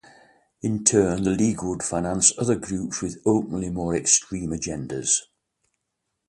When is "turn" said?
0.83-1.21